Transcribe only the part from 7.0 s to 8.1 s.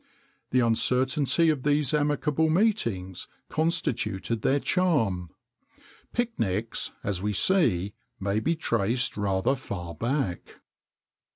as we see,